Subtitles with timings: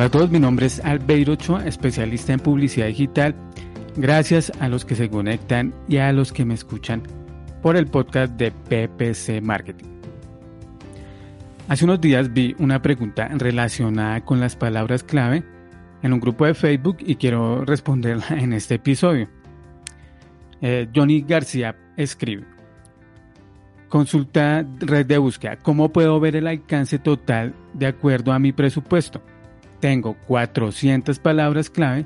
[0.00, 3.34] Hola a todos, mi nombre es Albeiro Ochoa, especialista en publicidad digital.
[3.98, 7.02] Gracias a los que se conectan y a los que me escuchan
[7.60, 9.90] por el podcast de PPC Marketing.
[11.68, 15.44] Hace unos días vi una pregunta relacionada con las palabras clave
[16.02, 19.28] en un grupo de Facebook y quiero responderla en este episodio.
[20.62, 22.46] Eh, Johnny García escribe,
[23.90, 29.20] consulta red de búsqueda, ¿cómo puedo ver el alcance total de acuerdo a mi presupuesto?
[29.80, 32.04] Tengo 400 palabras clave,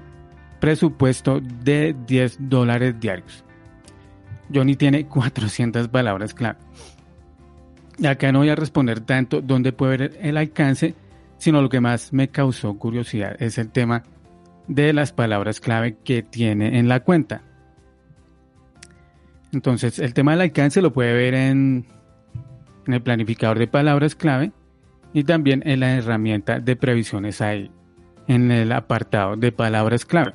[0.61, 3.45] presupuesto de 10 dólares diarios.
[4.53, 6.59] Johnny tiene 400 palabras clave.
[8.07, 10.95] Acá no voy a responder tanto dónde puede ver el alcance,
[11.39, 14.03] sino lo que más me causó curiosidad es el tema
[14.67, 17.43] de las palabras clave que tiene en la cuenta.
[19.53, 21.87] Entonces, el tema del alcance lo puede ver en,
[22.87, 24.53] el planificador de palabras clave
[25.15, 27.71] y también en la herramienta de previsiones ahí,
[28.29, 30.35] en el apartado de palabras clave.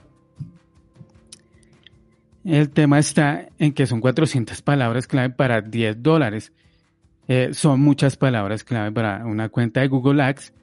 [2.44, 6.54] El tema está en que son 400 palabras clave para 10 dólares.
[7.28, 10.54] Eh, son muchas palabras clave para una cuenta de Google Ads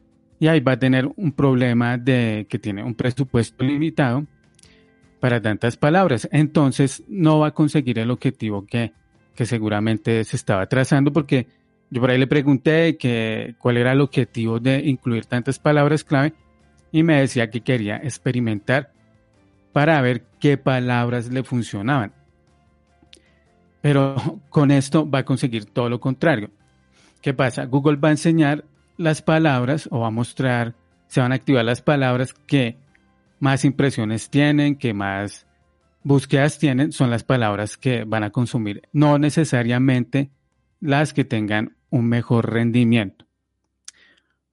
[0.40, 4.26] y ahí va a tener un problema de que tiene un presupuesto limitado
[5.20, 6.28] para tantas palabras.
[6.32, 8.92] Entonces no va a conseguir el objetivo que,
[9.44, 11.46] seguramente se estaba trazando porque
[11.90, 16.34] yo por ahí le pregunté que, cuál era el objetivo de incluir tantas palabras clave
[16.90, 18.92] y me decía que quería experimentar
[19.72, 22.12] para ver qué palabras le funcionaban.
[23.82, 24.16] Pero
[24.48, 26.50] con esto va a conseguir todo lo contrario.
[27.20, 27.66] ¿Qué pasa?
[27.66, 28.64] Google va a enseñar
[28.96, 30.74] las palabras o va a mostrar,
[31.06, 32.78] se van a activar las palabras que
[33.38, 35.46] más impresiones tienen, que más
[36.02, 40.30] búsquedas tienen, son las palabras que van a consumir, no necesariamente
[40.80, 43.26] las que tengan un mejor rendimiento.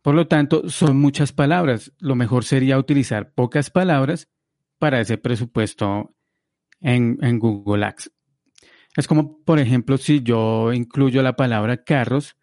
[0.01, 1.93] Por lo tanto, son muchas palabras.
[1.99, 4.29] Lo mejor sería utilizar pocas palabras
[4.77, 6.13] para ese presupuesto
[6.81, 8.11] en, en Google Ads.
[8.97, 12.35] Es como, por ejemplo, si yo incluyo la palabra carros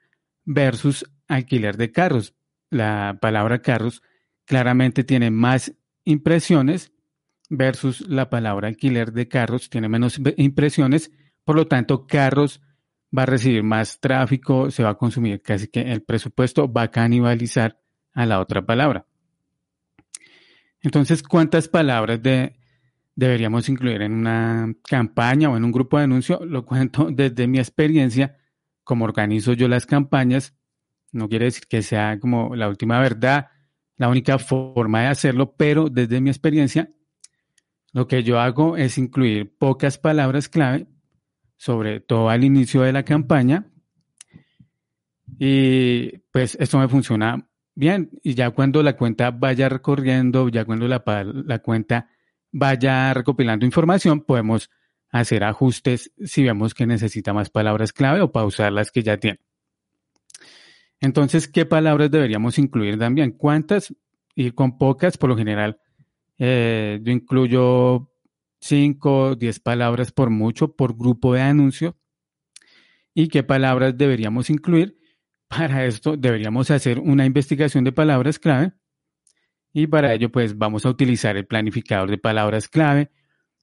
[0.44, 2.34] versus alquiler de carros.
[2.70, 4.02] La palabra carros
[4.46, 5.72] claramente tiene más
[6.04, 6.92] impresiones
[7.50, 11.10] versus la palabra alquiler de carros tiene menos impresiones,
[11.44, 12.62] por lo tanto carros
[13.16, 16.90] va a recibir más tráfico, se va a consumir casi que el presupuesto va a
[16.90, 17.78] canibalizar
[18.12, 19.06] a la otra palabra.
[20.82, 22.56] Entonces, ¿cuántas palabras de,
[23.14, 26.40] deberíamos incluir en una campaña o en un grupo de anuncio?
[26.44, 28.36] Lo cuento desde mi experiencia,
[28.84, 30.54] como organizo yo las campañas.
[31.12, 33.48] No quiere decir que sea como la última verdad,
[33.96, 36.90] la única forma de hacerlo, pero desde mi experiencia,
[37.92, 40.86] lo que yo hago es incluir pocas palabras clave,
[41.60, 43.66] sobre todo al inicio de la campaña,
[45.38, 48.10] y pues esto me funciona bien.
[48.22, 52.08] Y ya cuando la cuenta vaya recorriendo, ya cuando la, la cuenta
[52.50, 54.70] vaya recopilando información, podemos
[55.10, 59.40] hacer ajustes si vemos que necesita más palabras clave o pausar las que ya tiene.
[60.98, 63.32] Entonces, ¿qué palabras deberíamos incluir también?
[63.32, 63.94] ¿Cuántas?
[64.34, 65.78] Y con pocas, por lo general,
[66.38, 68.09] eh, yo incluyo
[68.60, 71.96] 5, 10 palabras por mucho por grupo de anuncio.
[73.14, 74.98] ¿Y qué palabras deberíamos incluir?
[75.48, 78.72] Para esto deberíamos hacer una investigación de palabras clave.
[79.72, 83.10] Y para ello, pues vamos a utilizar el planificador de palabras clave.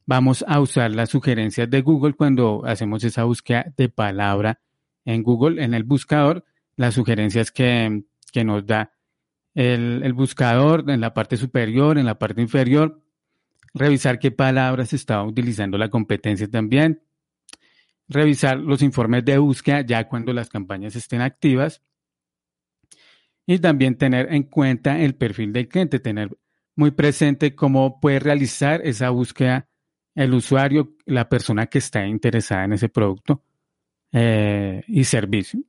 [0.05, 4.61] Vamos a usar las sugerencias de Google cuando hacemos esa búsqueda de palabra
[5.03, 6.45] en Google, en el buscador
[6.77, 8.03] las sugerencias que,
[8.45, 8.93] nos da
[9.55, 13.01] el, buscador en la parte superior, en la parte inferior,
[13.77, 17.01] revisar qué palabras estaba utilizando la competencia también,
[18.07, 21.81] revisar los informes de búsqueda ya cuando las campañas estén activas
[23.45, 26.37] y también tener en cuenta el perfil del cliente, tener
[26.75, 29.67] muy presente cómo puede realizar esa búsqueda
[30.15, 33.43] el usuario, la persona que está interesada en ese producto
[34.11, 35.61] eh, y servicio.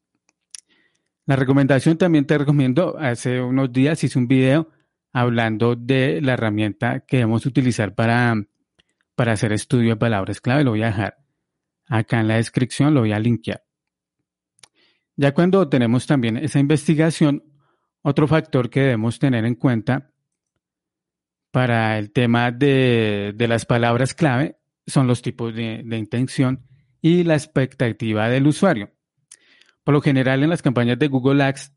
[1.26, 4.70] La recomendación también te recomiendo, hace unos días hice un video
[5.12, 8.34] hablando de la herramienta que debemos utilizar para,
[9.14, 10.64] para hacer estudio de palabras clave.
[10.64, 11.18] Lo voy a dejar
[11.86, 13.62] acá en la descripción, lo voy a linkear.
[15.16, 17.42] Ya cuando tenemos también esa investigación,
[18.02, 20.12] otro factor que debemos tener en cuenta
[21.50, 26.68] para el tema de, las palabras clave son los tipos de intención
[27.00, 28.92] y la expectativa del usuario.
[29.88, 31.72] Por lo general, en las campañas de Google Ads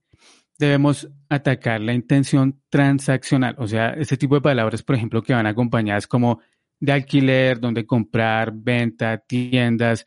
[0.62, 5.48] debemos atacar la intención transaccional, o sea, ese tipo de palabras, por ejemplo, que van
[5.48, 6.40] acompañadas como
[6.80, 10.06] de alquiler, donde comprar, venta, tiendas.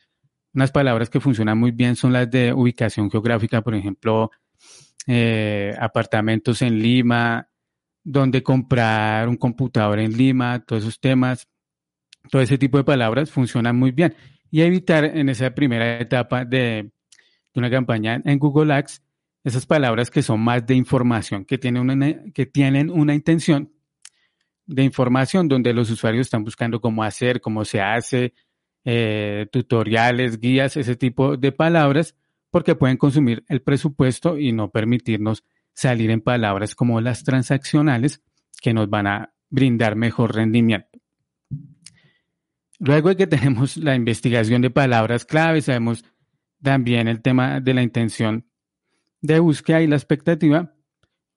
[0.53, 4.31] Unas palabras que funcionan muy bien son las de ubicación geográfica, por ejemplo,
[5.07, 7.49] eh, apartamentos en Lima,
[8.03, 11.49] donde comprar un computador en Lima, todos esos temas,
[12.31, 14.15] todo ese tipo de palabras funcionan muy bien.
[14.49, 16.91] Y evitar en esa primera etapa de,
[17.55, 19.01] una campaña en Google Ads
[19.45, 23.71] esas palabras que son más de información, que tienen una, que tienen una intención
[24.65, 28.33] de información donde los usuarios están buscando cómo hacer, cómo se hace,
[28.83, 32.15] eh, tutoriales, guías, ese tipo de palabras,
[32.49, 35.43] porque pueden consumir el presupuesto y no permitirnos
[35.73, 38.23] salir en palabras como las transaccionales
[38.59, 40.99] que nos van a brindar mejor rendimiento.
[42.79, 46.03] Luego de que tenemos la investigación de palabras clave, sabemos
[46.63, 48.47] también el tema de la intención
[49.25, 50.73] de búsqueda y la expectativa.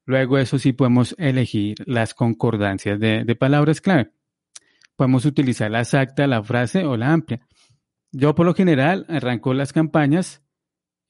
[0.04, 4.10] Luego eso sí podemos elegir las concordancias de, palabras clave.
[4.96, 7.46] Podemos utilizar la exacta, la frase o la amplia.
[8.10, 10.42] Yo por lo general arranco las campañas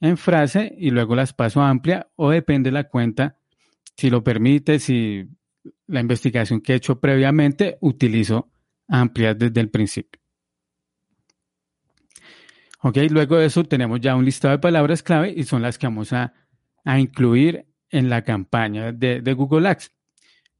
[0.00, 3.38] en frase y luego las paso a amplia o depende de la cuenta,
[3.96, 5.28] si lo permite, si
[5.86, 8.50] la investigación que he hecho previamente utilizo
[8.88, 10.20] amplias desde el principio.
[12.80, 15.86] Ok, luego de eso tenemos ya un listado de palabras clave y son las que
[15.86, 16.32] vamos a,
[16.96, 19.90] incluir en la campaña de, de, Google Ads.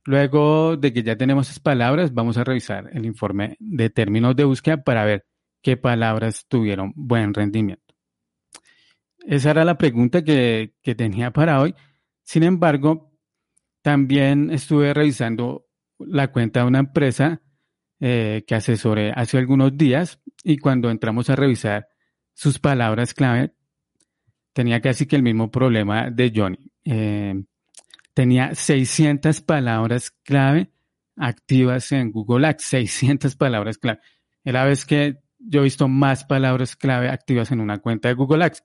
[0.05, 4.45] Luego de que ya tenemos esas palabras, vamos a revisar el informe de términos de
[4.45, 5.27] búsqueda para ver
[5.63, 7.89] qué palabras tuvieron buen rendimiento.
[9.29, 11.75] Esa era la pregunta que, tenía para hoy.
[12.23, 13.13] Sin embargo,
[13.83, 15.67] también estuve revisando
[15.99, 17.43] la cuenta de una empresa
[18.01, 21.89] eh, que asesoré hace algunos días y cuando entramos a revisar
[22.33, 23.53] sus palabras clave,
[24.53, 26.59] tenía casi que el mismo problema de Johnny.
[26.85, 27.43] Eh,
[28.15, 30.71] tenía 600 palabras clave
[31.17, 34.01] activas en Google Ads, 600 palabras clave.
[34.45, 38.15] Era la vez que yo he visto más palabras clave activas en una cuenta de
[38.15, 38.65] Google Ads.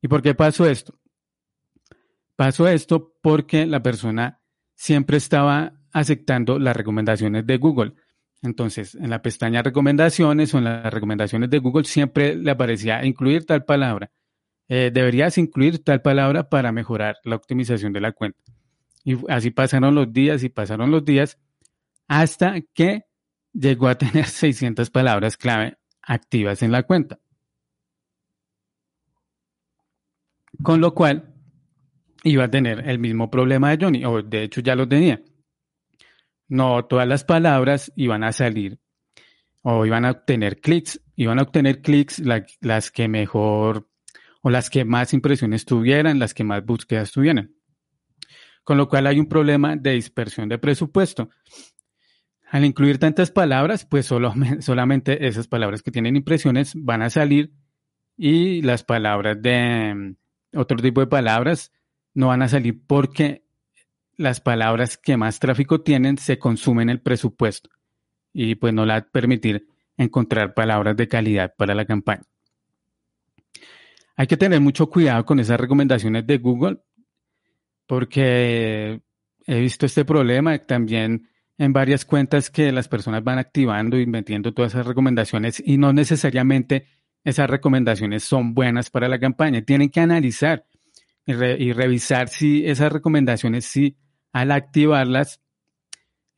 [0.00, 0.98] ¿Y por qué pasó esto?
[2.36, 4.40] Pasó esto porque la persona
[4.74, 7.94] siempre estaba aceptando las recomendaciones de Google.
[8.42, 13.44] Entonces, en la pestaña recomendaciones o en las recomendaciones de Google siempre le aparecía incluir
[13.44, 14.10] tal palabra.
[14.68, 18.38] Eh, deberías incluir tal palabra para mejorar la optimización de la cuenta.
[19.04, 21.38] Y así pasaron los días y pasaron los días
[22.06, 23.04] hasta que
[23.52, 27.18] llegó a tener 600 palabras clave activas en la cuenta.
[30.62, 31.34] Con lo cual
[32.24, 35.22] iba a tener el mismo problema de Johnny, o de hecho ya lo tenía.
[36.48, 38.80] No todas las palabras iban a salir
[39.62, 42.22] o iban a obtener clics, iban a obtener clics
[42.60, 43.87] las que mejor
[44.40, 47.54] o las que más impresiones tuvieran, las que más búsquedas tuvieran.
[48.64, 51.30] Con lo cual hay un problema de dispersión de presupuesto.
[52.50, 57.52] Al incluir tantas palabras, pues solo, solamente esas palabras que tienen impresiones van a salir
[58.16, 60.16] y las palabras de,
[60.54, 61.72] otro tipo de palabras
[62.14, 63.44] no van a salir porque
[64.16, 67.70] las palabras que más tráfico tienen se consumen el presupuesto
[68.32, 72.24] y pues no la a permitir encontrar palabras de calidad para la campaña.
[74.18, 76.78] Hay que tener mucho cuidado con esas recomendaciones de Google
[77.86, 79.00] porque
[79.46, 84.52] he visto este problema también en varias cuentas que las personas van activando y metiendo
[84.52, 86.88] todas esas recomendaciones y no necesariamente
[87.22, 89.62] esas recomendaciones son buenas para la campaña.
[89.62, 90.66] Tienen que analizar
[91.24, 93.96] y, revisar si esas recomendaciones, si
[94.32, 95.40] al activarlas,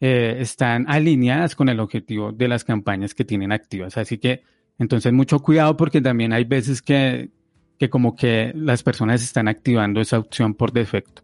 [0.00, 3.96] eh, están alineadas con el objetivo de las campañas que tienen activas.
[3.96, 4.42] Así que
[4.78, 7.30] entonces mucho cuidado porque también hay veces que,
[7.80, 11.22] que como que las personas están activando esa opción por defecto.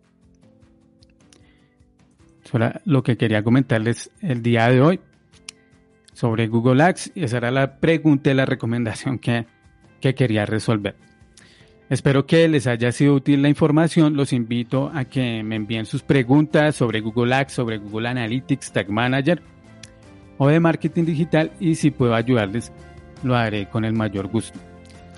[2.43, 5.01] Eso era lo que quería comentarles el día de hoy
[6.15, 7.13] sobre Google Ads.
[7.15, 9.45] Esa era la pregunta y la recomendación que,
[10.01, 10.97] que quería resolver.
[11.91, 14.17] Espero que les haya sido útil la información.
[14.17, 18.89] Los invito a que me envíen sus preguntas sobre Google Ads, sobre Google Analytics, Tag
[18.89, 19.43] Manager
[20.39, 22.73] o de marketing digital y si puedo ayudarles,
[23.23, 24.59] lo haré con el mayor gusto.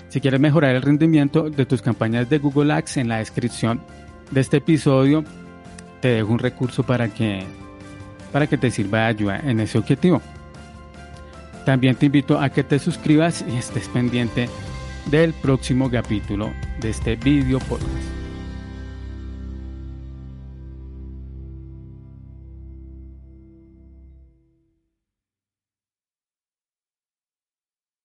[0.09, 3.79] Si quieres mejorar el rendimiento de tus campañas de Google Ads, en la descripción
[4.31, 5.23] de este episodio
[6.01, 7.43] te dejo un recurso para que,
[8.31, 10.21] para que te sirva de ayuda en ese objetivo.
[11.65, 14.49] También te invito a que te suscribas y estés pendiente
[15.11, 17.98] del próximo capítulo de este video podcast.